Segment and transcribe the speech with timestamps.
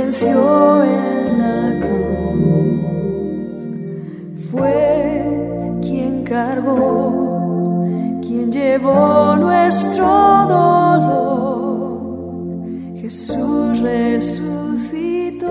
[0.00, 3.62] venció en la cruz.
[4.50, 7.84] Fue quien cargó,
[8.22, 10.06] quien llevó nuestro
[10.48, 12.00] dolor.
[12.96, 15.48] Jesús resucitó.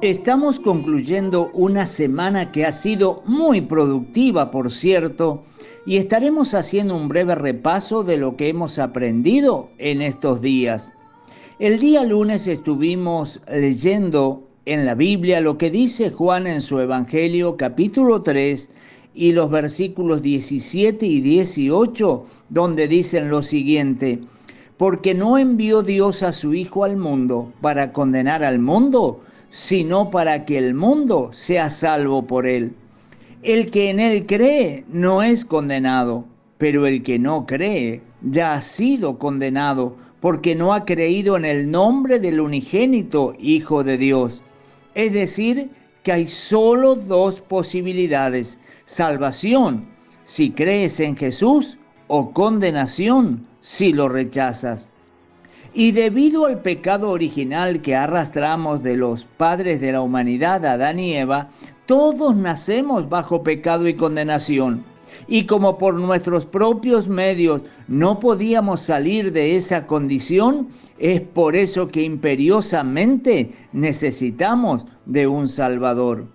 [0.00, 5.42] Estamos concluyendo una semana que ha sido muy productiva, por cierto,
[5.84, 10.94] y estaremos haciendo un breve repaso de lo que hemos aprendido en estos días.
[11.60, 17.58] El día lunes estuvimos leyendo en la Biblia lo que dice Juan en su Evangelio
[17.58, 18.70] capítulo 3
[19.12, 24.20] y los versículos 17 y 18, donde dicen lo siguiente,
[24.78, 30.46] porque no envió Dios a su Hijo al mundo para condenar al mundo, sino para
[30.46, 32.72] que el mundo sea salvo por él.
[33.42, 36.24] El que en él cree no es condenado,
[36.56, 41.70] pero el que no cree ya ha sido condenado porque no ha creído en el
[41.70, 44.42] nombre del unigénito Hijo de Dios.
[44.94, 45.70] Es decir,
[46.02, 49.86] que hay solo dos posibilidades, salvación
[50.24, 54.92] si crees en Jesús o condenación si lo rechazas.
[55.72, 61.14] Y debido al pecado original que arrastramos de los padres de la humanidad, Adán y
[61.14, 61.48] Eva,
[61.86, 64.84] todos nacemos bajo pecado y condenación
[65.28, 71.88] y como por nuestros propios medios no podíamos salir de esa condición, es por eso
[71.88, 76.26] que imperiosamente necesitamos de un Salvador.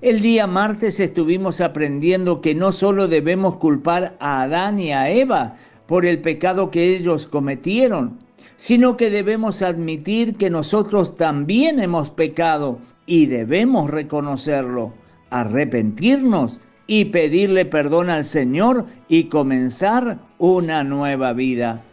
[0.00, 5.56] El día martes estuvimos aprendiendo que no solo debemos culpar a Adán y a Eva
[5.86, 8.18] por el pecado que ellos cometieron,
[8.56, 14.94] sino que debemos admitir que nosotros también hemos pecado y debemos reconocerlo,
[15.30, 16.60] arrepentirnos
[16.90, 21.84] y pedirle perdón al Señor y comenzar una nueva vida.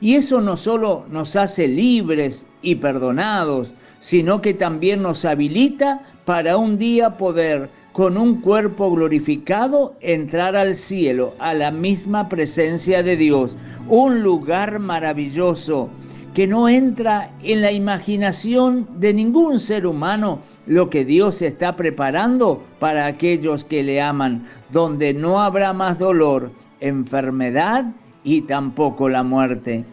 [0.00, 6.56] Y eso no solo nos hace libres y perdonados, sino que también nos habilita para
[6.56, 13.16] un día poder, con un cuerpo glorificado, entrar al cielo, a la misma presencia de
[13.16, 13.56] Dios,
[13.86, 15.88] un lugar maravilloso
[16.36, 22.62] que no entra en la imaginación de ningún ser humano lo que Dios está preparando
[22.78, 27.86] para aquellos que le aman, donde no habrá más dolor, enfermedad
[28.22, 29.86] y tampoco la muerte.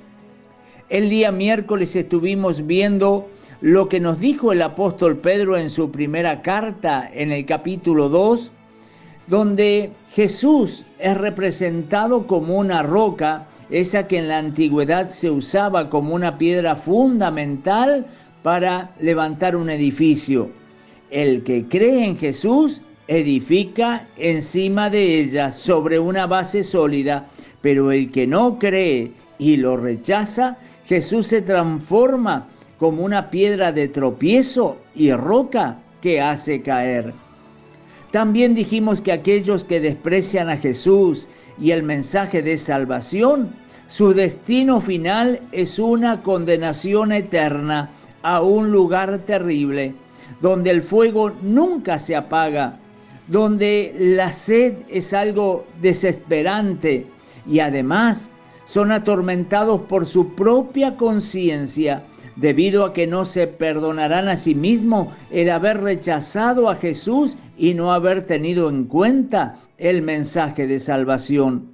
[0.90, 3.30] El día miércoles estuvimos viendo
[3.62, 8.52] lo que nos dijo el apóstol Pedro en su primera carta en el capítulo 2,
[9.28, 16.14] donde Jesús es representado como una roca esa que en la antigüedad se usaba como
[16.14, 18.06] una piedra fundamental
[18.44, 20.52] para levantar un edificio.
[21.10, 27.28] El que cree en Jesús edifica encima de ella sobre una base sólida,
[27.62, 30.56] pero el que no cree y lo rechaza,
[30.86, 32.48] Jesús se transforma
[32.78, 37.12] como una piedra de tropiezo y roca que hace caer.
[38.12, 41.28] También dijimos que aquellos que desprecian a Jesús
[41.60, 47.90] y el mensaje de salvación, su destino final es una condenación eterna
[48.22, 49.94] a un lugar terrible,
[50.42, 52.80] donde el fuego nunca se apaga,
[53.28, 57.06] donde la sed es algo desesperante
[57.48, 58.30] y además
[58.66, 62.04] son atormentados por su propia conciencia
[62.36, 67.74] debido a que no se perdonarán a sí mismos el haber rechazado a Jesús y
[67.74, 71.68] no haber tenido en cuenta el mensaje de salvación.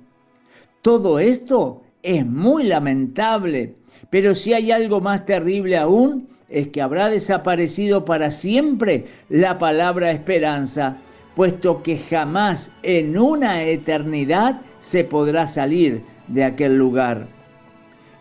[0.81, 3.75] Todo esto es muy lamentable,
[4.09, 10.11] pero si hay algo más terrible aún, es que habrá desaparecido para siempre la palabra
[10.11, 10.97] esperanza,
[11.35, 17.27] puesto que jamás en una eternidad se podrá salir de aquel lugar.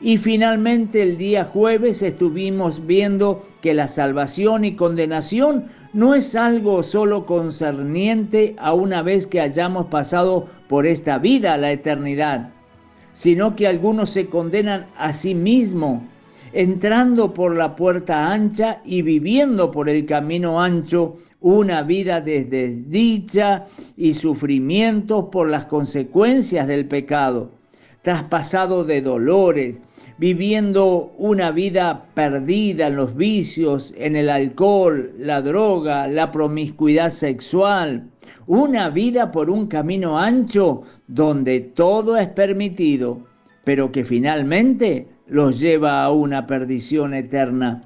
[0.01, 6.83] Y finalmente el día jueves estuvimos viendo que la salvación y condenación no es algo
[6.83, 12.51] solo concerniente a una vez que hayamos pasado por esta vida a la eternidad,
[13.19, 16.03] sino que algunos se condenan a sí mismos,
[16.53, 23.65] entrando por la puerta ancha y viviendo por el camino ancho una vida de desdicha
[23.97, 27.51] y sufrimientos por las consecuencias del pecado,
[28.03, 29.83] traspasado de dolores,
[30.19, 38.11] viviendo una vida perdida en los vicios, en el alcohol, la droga, la promiscuidad sexual,
[38.47, 43.21] una vida por un camino ancho donde todo es permitido,
[43.65, 47.85] pero que finalmente los lleva a una perdición eterna.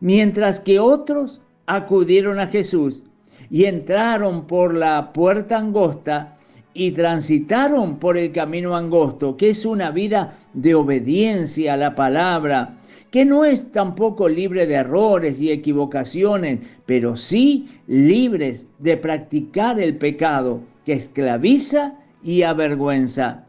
[0.00, 3.04] Mientras que otros acudieron a Jesús
[3.48, 6.36] y entraron por la puerta angosta
[6.74, 12.78] y transitaron por el camino angosto, que es una vida de obediencia a la palabra,
[13.10, 19.98] que no es tampoco libre de errores y equivocaciones, pero sí libres de practicar el
[19.98, 23.44] pecado que esclaviza y avergüenza.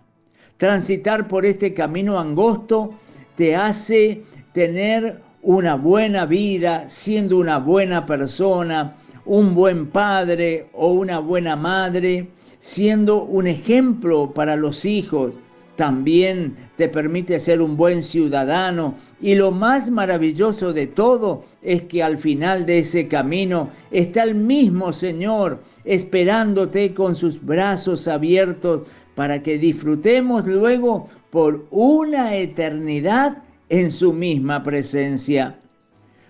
[0.58, 2.94] Transitar por este camino angosto
[3.36, 11.20] te hace tener una buena vida, siendo una buena persona, un buen padre o una
[11.20, 12.28] buena madre,
[12.63, 15.33] siendo un ejemplo para los hijos.
[15.75, 22.01] También te permite ser un buen ciudadano y lo más maravilloso de todo es que
[22.01, 29.44] al final de ese camino está el mismo Señor esperándote con sus brazos abiertos para
[29.44, 35.60] que disfrutemos luego por una eternidad en su misma presencia.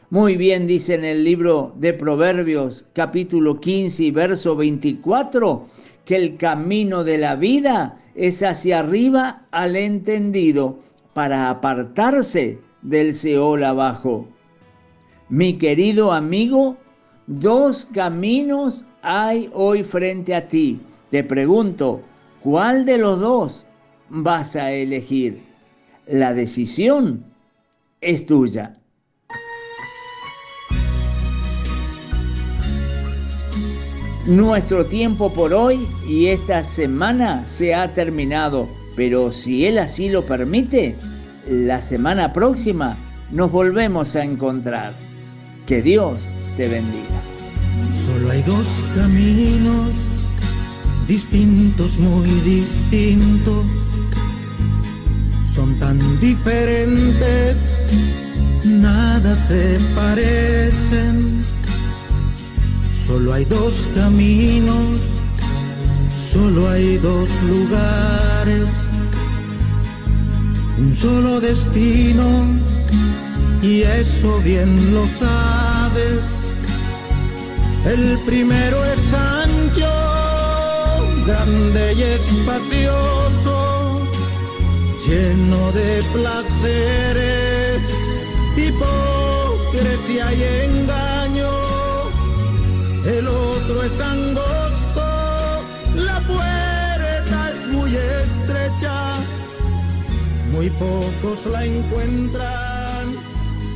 [0.10, 5.68] Muy bien dice en el libro de Proverbios capítulo 15 y verso 24
[6.06, 10.80] que el camino de la vida es hacia arriba al entendido
[11.14, 14.28] para apartarse del Seol abajo.
[15.30, 16.78] Mi querido amigo,
[17.28, 20.80] dos caminos hay hoy frente a ti.
[21.12, 22.02] Te pregunto,
[22.42, 23.66] ¿cuál de los dos
[24.10, 25.42] vas a elegir?
[26.08, 27.24] La decisión
[28.02, 28.78] es tuya.
[34.26, 40.26] Nuestro tiempo por hoy y esta semana se ha terminado, pero si Él así lo
[40.26, 40.96] permite,
[41.50, 42.96] la semana próxima
[43.32, 44.94] nos volvemos a encontrar.
[45.66, 46.24] Que Dios
[46.56, 47.22] te bendiga.
[48.06, 49.90] Solo hay dos caminos,
[51.06, 53.66] distintos, muy distintos.
[55.54, 57.58] Son tan diferentes,
[58.64, 61.44] nada se parecen
[63.06, 65.02] Solo hay dos caminos,
[66.32, 68.70] solo hay dos lugares,
[70.78, 72.46] un solo destino,
[73.62, 76.22] y eso bien lo sabes.
[77.86, 79.92] El primero es ancho,
[81.28, 84.08] grande y espacioso,
[85.06, 87.84] lleno de placeres,
[88.56, 91.23] hipocresía y engaño
[93.06, 95.04] el otro es angosto,
[95.96, 99.18] la puerta es muy estrecha,
[100.52, 103.16] muy pocos la encuentran,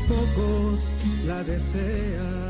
[0.08, 0.80] pocos
[1.26, 2.47] la desean.